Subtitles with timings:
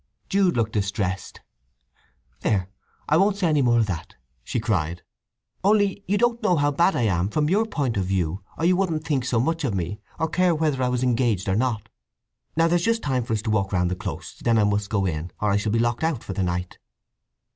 [0.29, 1.41] Jude looked distressed.
[2.39, 5.03] "There—I won't say any more of that!" she cried.
[5.63, 8.75] "Only you don't know how bad I am, from your point of view, or you
[8.75, 11.87] wouldn't think so much of me, or care whether I was engaged or not.
[12.57, 15.05] Now there's just time for us to walk round the Close, then I must go
[15.05, 16.79] in, or I shall be locked out for the night."